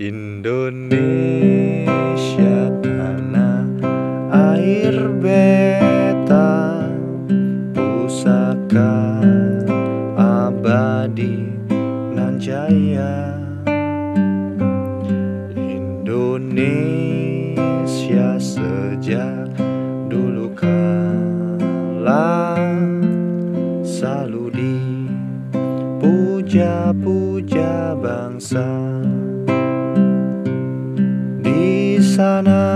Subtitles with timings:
[0.00, 1.04] Indonesia
[2.80, 3.68] tanah
[4.32, 6.88] air beta
[7.76, 9.20] Pusaka
[10.16, 11.52] abadi
[12.16, 13.36] nan jaya?
[15.52, 17.20] Indonesia
[18.40, 19.52] sejak
[20.08, 22.56] dulu kala
[23.84, 24.48] Selalu
[26.00, 28.89] dipuja-puja bangsa
[32.20, 32.68] sana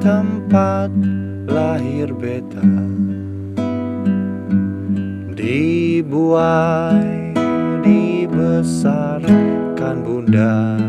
[0.00, 0.88] tempat
[1.44, 2.64] lahir beta.
[5.36, 7.36] Dibuai,
[7.84, 10.80] dibesarkan bunda.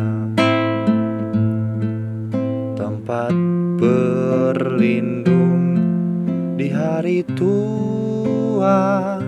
[2.80, 3.36] Tempat
[3.76, 5.76] berlindung
[6.56, 9.20] di hari tua.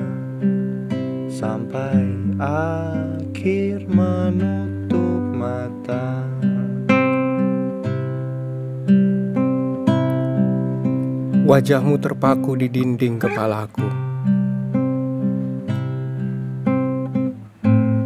[1.28, 6.35] Sampai akhir menutup mata
[11.46, 13.86] Wajahmu terpaku di dinding kepalaku.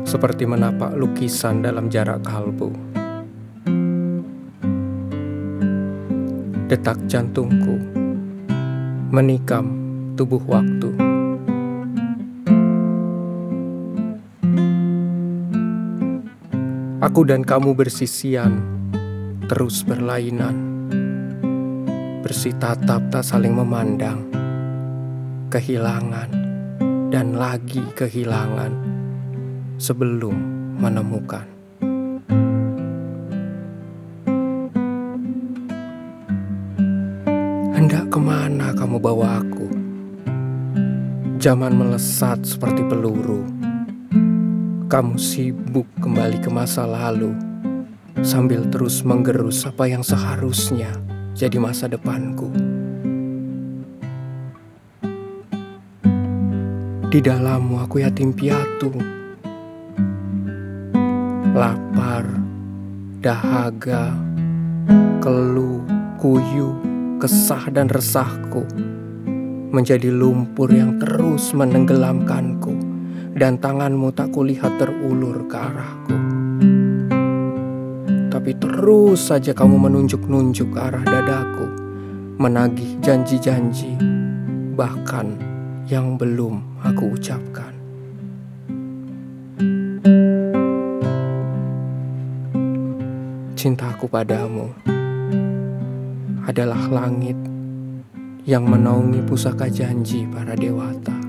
[0.03, 2.67] Seperti menapak lukisan dalam jarak kalbu.
[6.67, 7.79] Detak jantungku
[9.07, 9.71] Menikam
[10.19, 10.91] tubuh waktu.
[16.99, 18.59] Aku dan kamu bersisian
[19.47, 20.68] Terus berlainan
[22.29, 24.21] bersitatap tak saling memandang,
[25.49, 26.29] kehilangan
[27.09, 28.69] dan lagi kehilangan
[29.81, 30.37] sebelum
[30.77, 31.41] menemukan.
[37.73, 39.65] Hendak ke mana kamu bawa aku?
[41.41, 43.41] Zaman melesat seperti peluru.
[44.85, 47.33] Kamu sibuk kembali ke masa lalu
[48.21, 51.08] sambil terus menggerus apa yang seharusnya
[51.39, 52.51] jadi masa depanku.
[57.07, 58.91] Di dalammu aku yatim piatu,
[61.55, 62.27] lapar,
[63.23, 64.11] dahaga,
[65.23, 65.79] keluh,
[66.19, 66.75] kuyu,
[67.23, 68.67] kesah dan resahku
[69.71, 72.75] menjadi lumpur yang terus menenggelamkanku
[73.39, 76.18] dan tanganmu tak kulihat terulur ke arahku
[78.39, 81.67] tapi terus saja kamu menunjuk-nunjuk ke arah dadaku,
[82.39, 83.99] menagih janji-janji,
[84.79, 85.35] bahkan
[85.91, 87.75] yang belum aku ucapkan.
[93.59, 94.71] Cintaku padamu
[96.47, 97.35] adalah langit
[98.47, 101.19] yang menaungi pusaka janji para dewata.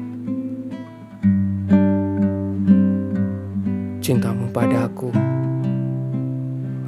[3.98, 5.39] Cintamu padaku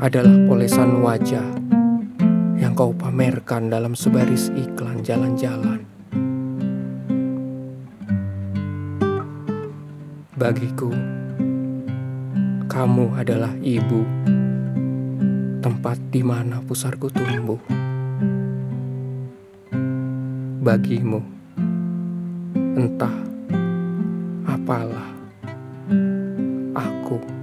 [0.02, 1.46] adalah polesan wajah
[2.58, 5.86] yang kau pamerkan dalam sebaris iklan jalan-jalan.
[10.34, 10.90] Bagiku,
[12.66, 14.02] kamu adalah ibu,
[15.62, 17.62] tempat di mana pusarku tumbuh.
[20.66, 21.22] Bagimu,
[22.74, 23.14] entah
[24.50, 25.14] apalah
[26.74, 27.41] aku.